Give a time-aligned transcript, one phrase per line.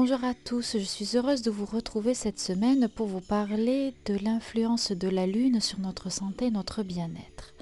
[0.00, 4.14] Bonjour à tous, je suis heureuse de vous retrouver cette semaine pour vous parler de
[4.22, 7.52] l'influence de la Lune sur notre santé et notre bien-être.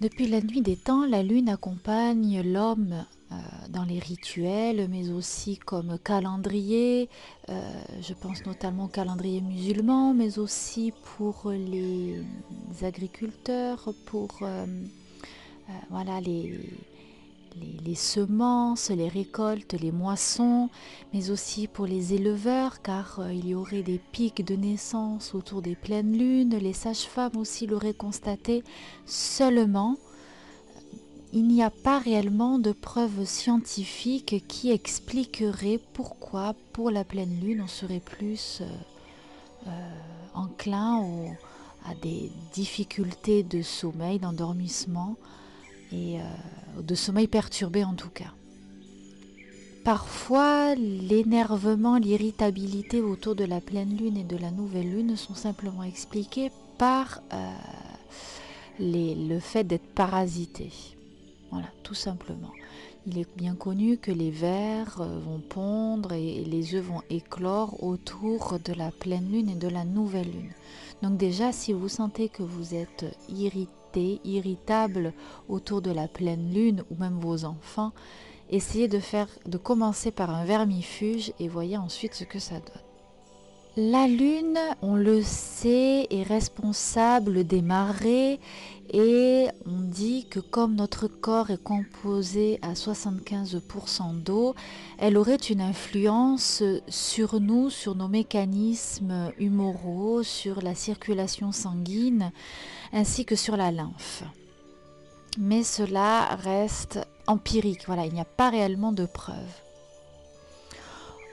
[0.00, 3.36] Depuis la nuit des temps, la Lune accompagne l'homme euh,
[3.68, 7.08] dans les rituels, mais aussi comme calendrier.
[7.48, 7.62] Euh,
[8.02, 12.24] je pense notamment au calendrier musulman, mais aussi pour les
[12.82, 14.66] agriculteurs, pour euh,
[15.90, 16.58] voilà, les,
[17.84, 20.68] les, semences, les récoltes, les moissons,
[21.12, 25.62] mais aussi pour les éleveurs, car euh, il y aurait des pics de naissance autour
[25.62, 26.56] des pleines lunes.
[26.56, 28.62] Les sages-femmes aussi l'auraient constaté.
[29.06, 29.96] Seulement,
[31.32, 37.62] il n'y a pas réellement de preuves scientifiques qui expliqueraient pourquoi, pour la pleine lune,
[37.62, 38.66] on serait plus euh,
[39.66, 39.70] euh,
[40.34, 41.04] enclin
[41.84, 45.16] à des difficultés de sommeil, d'endormissement
[45.92, 48.32] euh, de sommeil perturbé en tout cas.
[49.84, 55.82] Parfois, l'énervement, l'irritabilité autour de la pleine lune et de la nouvelle lune sont simplement
[55.82, 57.52] expliqués par euh,
[58.78, 60.70] le fait d'être parasité.
[61.50, 62.52] Voilà, tout simplement.
[63.06, 67.82] Il est bien connu que les vers euh, vont pondre et les œufs vont éclore
[67.82, 70.52] autour de la pleine lune et de la nouvelle lune.
[71.02, 75.12] Donc déjà, si vous sentez que vous êtes irrité, irritable
[75.48, 77.92] autour de la pleine lune ou même vos enfants,
[78.50, 82.87] essayez de faire de commencer par un vermifuge et voyez ensuite ce que ça donne.
[83.80, 88.40] La lune, on le sait, est responsable des marées
[88.92, 94.56] et on dit que comme notre corps est composé à 75% d'eau,
[94.98, 102.32] elle aurait une influence sur nous, sur nos mécanismes humoraux, sur la circulation sanguine
[102.92, 104.24] ainsi que sur la lymphe.
[105.38, 109.67] Mais cela reste empirique, voilà, il n'y a pas réellement de preuves.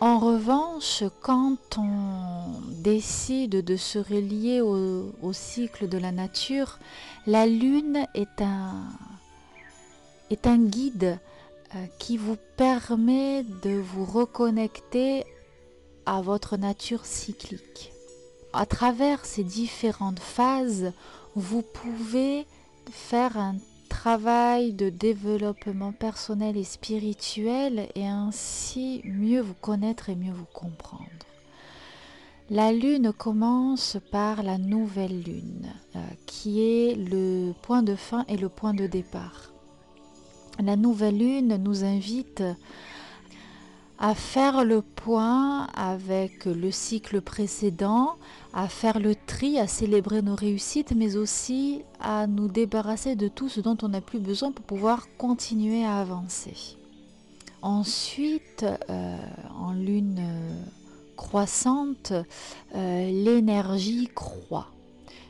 [0.00, 6.78] En revanche, quand on décide de se relier au, cycle de la nature,
[7.26, 8.84] la lune est un,
[10.30, 11.18] est un guide
[11.74, 15.24] euh, qui vous permet de vous reconnecter
[16.06, 17.92] à votre nature cyclique.
[18.52, 20.92] À travers ces différentes phases,
[21.34, 22.46] vous pouvez
[22.90, 23.56] faire un
[24.04, 31.08] travail de développement personnel et spirituel et ainsi mieux vous connaître et mieux vous comprendre.
[32.50, 38.36] La lune commence par la nouvelle lune, euh, qui est le point de fin et
[38.36, 39.54] le point de départ.
[40.62, 42.42] La nouvelle lune nous invite
[43.98, 48.16] à faire le point avec le cycle précédent,
[48.52, 53.48] à faire le tri, à célébrer nos réussites, mais aussi à nous débarrasser de tout
[53.48, 56.76] ce dont on n'a plus besoin pour pouvoir continuer à avancer.
[57.62, 59.16] Ensuite, euh,
[59.58, 60.22] en lune
[61.16, 62.12] croissante,
[62.74, 64.68] euh, l'énergie croît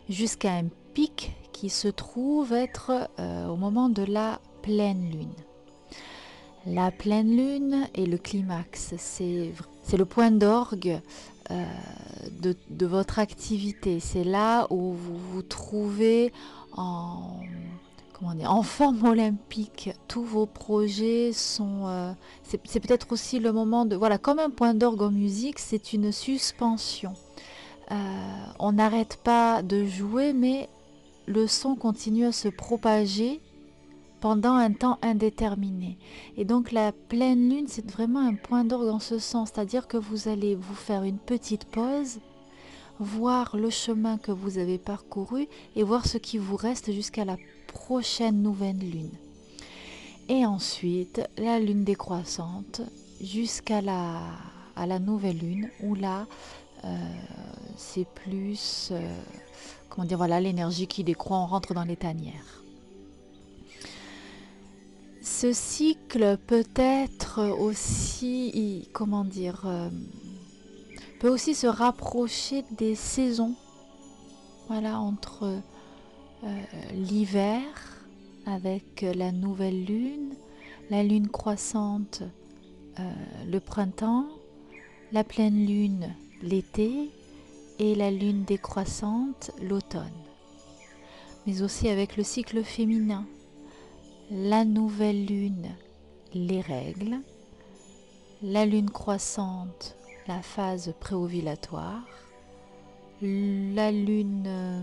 [0.08, 5.53] jusqu'à un pic qui se trouve être euh, au moment de la pleine lune.
[6.66, 9.52] La pleine lune est le climax, c'est
[9.96, 11.00] le point d'orgue
[11.50, 11.64] euh,
[12.40, 14.00] de, votre activité.
[14.00, 16.32] C'est là où vous vous trouvez
[16.74, 17.42] en,
[18.62, 19.90] forme olympique.
[20.08, 21.86] Tous vos projets sont...
[21.86, 22.12] Euh,
[22.42, 23.94] c'est peut-être aussi le moment de...
[23.94, 27.12] Voilà, comme un point d'orgue en musique, c'est une suspension.
[27.90, 27.94] Euh,
[28.58, 30.70] on n'arrête pas de jouer, mais
[31.26, 33.42] le son continue à se propager
[34.24, 35.98] pendant un temps indéterminé.
[36.38, 39.98] Et donc la pleine lune, c'est vraiment un point d'orgue en ce sens, c'est-à-dire que
[39.98, 42.20] vous allez vous faire une petite pause,
[42.98, 47.36] voir le chemin que vous avez parcouru et voir ce qui vous reste jusqu'à la
[47.66, 49.12] prochaine nouvelle lune.
[50.30, 52.80] Et ensuite, la lune décroissante
[53.20, 56.26] jusqu'à la nouvelle lune, où là,
[57.76, 58.90] c'est plus,
[59.90, 62.63] comment dire, voilà, l'énergie qui décroît, on rentre dans les tanières.
[65.24, 69.66] Ce cycle peut être aussi, comment dire,
[71.18, 73.54] peut aussi se rapprocher des saisons.
[74.68, 75.60] Voilà, entre
[76.92, 77.62] l'hiver
[78.44, 80.34] avec la nouvelle lune,
[80.90, 82.22] la lune croissante
[83.46, 84.26] le printemps,
[85.10, 87.10] la pleine lune l'été
[87.78, 90.04] et la lune décroissante l'automne.
[91.46, 93.26] Mais aussi avec le cycle féminin,
[94.30, 95.74] la nouvelle lune,
[96.32, 97.18] les règles,
[98.42, 102.04] la lune croissante, la phase préovulatoire,
[103.20, 104.80] la lune, euh,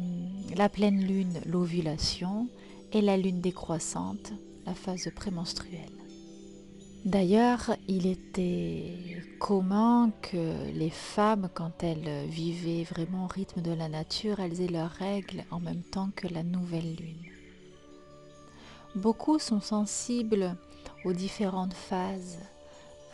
[0.55, 2.47] la pleine lune, l'ovulation
[2.93, 4.33] et la lune décroissante,
[4.65, 5.89] la phase prémenstruelle.
[7.03, 13.89] D'ailleurs, il était commun que les femmes, quand elles vivaient vraiment au rythme de la
[13.89, 17.30] nature, elles aient leurs règles en même temps que la nouvelle lune.
[18.95, 20.55] Beaucoup sont sensibles
[21.05, 22.39] aux différentes phases.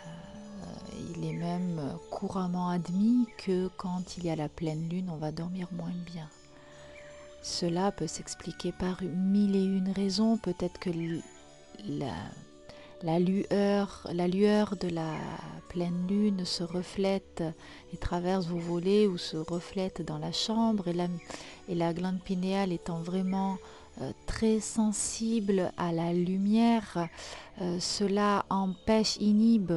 [0.06, 1.80] Euh, il est même
[2.10, 6.28] couramment admis que quand il y a la pleine lune, on va dormir moins bien.
[7.44, 10.38] Cela peut s'expliquer par mille et une raisons.
[10.38, 10.90] Peut-être que
[13.04, 15.14] la lueur, de la
[15.70, 17.44] pleine lune se reflète
[17.94, 21.08] et traverse vos volets ou se reflète dans la chambre et la,
[21.70, 23.58] et la glande pinéale étant vraiment
[24.26, 27.08] très sensible à la lumière,
[27.62, 29.74] euh, cela empêche, inhibe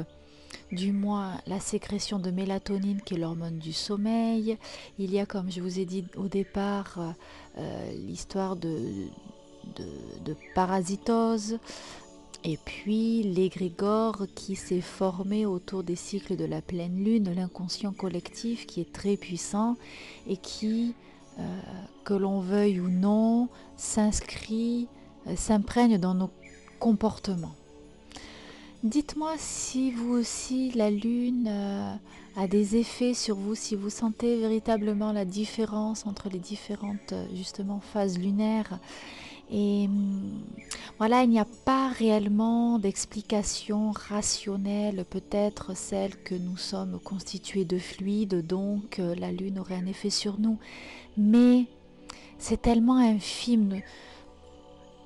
[0.72, 4.58] du moins la sécrétion de mélatonine qui est l'hormone du sommeil.
[4.98, 7.14] Il y a, comme je vous ai dit au départ,
[7.58, 8.78] euh, l'histoire de,
[9.76, 11.58] de, parasitose,
[12.44, 18.66] et puis l'égrégore qui s'est formé autour des cycles de la pleine lune, l'inconscient collectif
[18.66, 19.76] qui est très puissant
[20.26, 21.19] et qui, euh,
[22.04, 24.88] que l'on veuille ou non, s'inscrit,
[25.26, 26.30] euh, s'imprègne dans nos
[26.78, 27.54] comportements.
[28.82, 31.94] Dites-moi si vous aussi la lune euh,
[32.36, 37.80] a des effets sur vous, si vous sentez véritablement la différence entre les différentes justement
[37.80, 38.78] phases lunaires
[39.50, 40.40] et hum,
[41.00, 47.78] voilà, il n'y a pas réellement d'explication rationnelle, peut-être celle que nous sommes constitués de
[47.78, 50.58] fluide, donc euh, la Lune aurait un effet sur nous.
[51.16, 51.64] Mais
[52.36, 53.80] c'est tellement infime.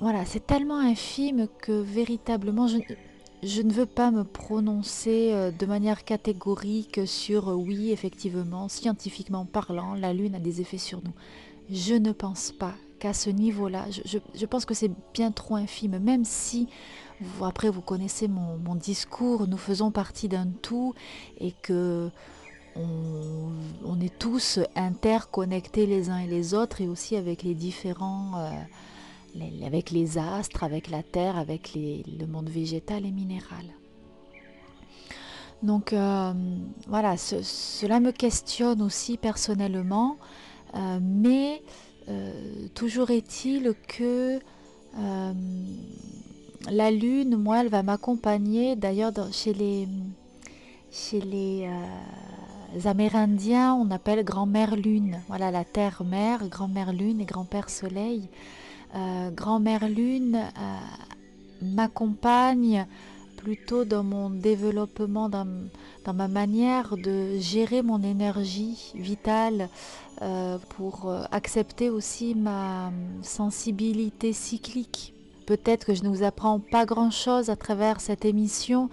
[0.00, 2.78] Voilà, c'est tellement infime que véritablement, je,
[3.44, 9.44] je ne veux pas me prononcer euh, de manière catégorique sur euh, oui, effectivement, scientifiquement
[9.44, 11.14] parlant, la Lune a des effets sur nous.
[11.70, 16.24] Je ne pense pas qu'à ce niveau-là, je, pense que c'est bien trop infime, même
[16.24, 16.68] si,
[17.20, 20.94] vous, après vous connaissez mon, discours, nous faisons partie d'un tout
[21.38, 22.08] et que
[22.76, 29.66] on, est tous interconnectés les uns et les autres et aussi avec les différents, euh,
[29.66, 33.66] avec les astres, avec la terre, avec le monde végétal et minéral.
[35.62, 36.32] Donc euh,
[36.88, 40.16] voilà, cela me questionne aussi personnellement,
[40.74, 41.62] euh, mais
[42.74, 44.38] toujours est-il que
[44.98, 45.32] euh,
[46.70, 48.76] la lune, moi, elle va m'accompagner.
[48.76, 49.88] D'ailleurs, chez les,
[50.90, 55.20] chez les euh, Amérindiens, on appelle grand-mère lune.
[55.28, 58.28] Voilà, la terre-mère, grand-mère lune et grand-père soleil.
[59.34, 60.38] grand-mère lune
[61.62, 62.86] m'accompagne
[63.44, 65.46] plutôt dans mon développement, dans,
[66.14, 69.68] ma manière de gérer mon énergie vitale
[70.22, 75.12] euh, pour euh, accepter aussi ma sensibilité cyclique.
[75.46, 78.88] Peut-être que je ne vous apprends pas grand-chose à travers cette émission,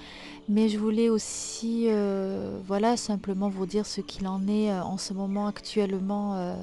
[0.49, 5.13] mais je voulais aussi, euh, voilà, simplement vous dire ce qu'il en est en ce
[5.13, 6.57] moment actuellement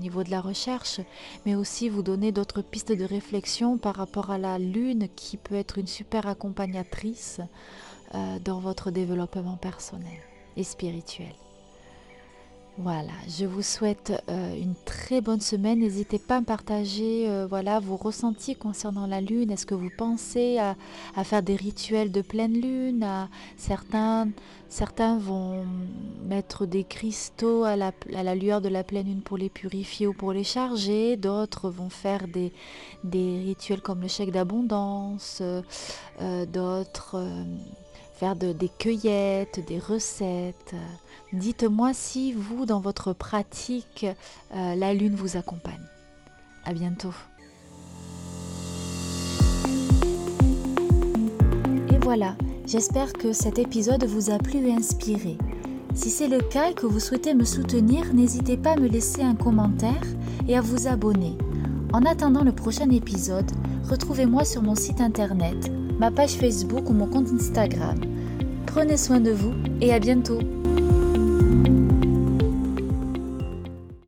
[0.00, 1.00] niveau de la recherche,
[1.46, 5.54] mais aussi vous donner d'autres pistes de réflexion par rapport à la Lune qui peut
[5.54, 7.40] être une super accompagnatrice
[8.44, 10.18] dans votre développement personnel
[10.56, 11.32] et spirituel.
[12.78, 15.80] Voilà, je vous souhaite euh, une très bonne semaine.
[15.80, 19.50] N'hésitez pas à partager euh, voilà, vos ressentis concernant la lune.
[19.50, 20.76] Est-ce que vous pensez à,
[21.24, 23.06] faire des rituels de pleine lune
[23.58, 24.28] certains,
[24.68, 25.66] certains vont
[26.24, 27.92] mettre des cristaux à la,
[28.34, 31.16] lueur de la pleine lune pour les purifier ou pour les charger.
[31.16, 32.52] D'autres vont faire des,
[33.12, 35.42] rituels comme le chèque d'abondance.
[35.42, 37.16] Euh, d'autres
[38.20, 40.74] faire des cueillettes, des recettes.
[41.32, 44.04] Dites-moi si vous, dans votre pratique,
[44.54, 45.80] euh, la lune vous accompagne.
[46.66, 47.14] À bientôt.
[51.88, 52.36] Et voilà,
[52.66, 55.38] j'espère que cet épisode vous a plu et inspiré.
[55.94, 59.22] Si c'est le cas et que vous souhaitez me soutenir, n'hésitez pas à me laisser
[59.22, 60.04] un commentaire
[60.46, 61.38] et à vous abonner.
[61.94, 63.50] En attendant le prochain épisode,
[63.88, 68.00] retrouvez-moi sur mon site internet ma page Facebook ou mon compte Instagram.
[68.64, 69.52] Prenez soin de vous
[69.82, 70.38] et à bientôt